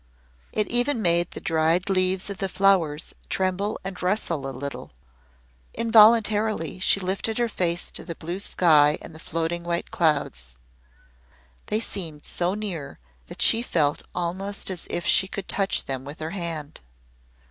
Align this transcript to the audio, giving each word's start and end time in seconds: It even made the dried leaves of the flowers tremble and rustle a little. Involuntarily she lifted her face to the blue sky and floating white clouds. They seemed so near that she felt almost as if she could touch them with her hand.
It 0.51 0.67
even 0.69 0.99
made 0.99 1.29
the 1.29 1.39
dried 1.39 1.87
leaves 1.87 2.27
of 2.31 2.39
the 2.39 2.49
flowers 2.49 3.13
tremble 3.29 3.79
and 3.83 4.01
rustle 4.01 4.49
a 4.49 4.49
little. 4.49 4.93
Involuntarily 5.75 6.79
she 6.79 6.99
lifted 6.99 7.37
her 7.37 7.47
face 7.47 7.91
to 7.91 8.03
the 8.03 8.15
blue 8.15 8.39
sky 8.39 8.97
and 9.03 9.21
floating 9.21 9.63
white 9.63 9.91
clouds. 9.91 10.57
They 11.67 11.79
seemed 11.81 12.25
so 12.25 12.55
near 12.55 12.97
that 13.27 13.43
she 13.43 13.61
felt 13.61 14.01
almost 14.15 14.71
as 14.71 14.87
if 14.89 15.05
she 15.05 15.27
could 15.27 15.47
touch 15.47 15.85
them 15.85 16.03
with 16.03 16.19
her 16.19 16.31
hand. 16.31 16.81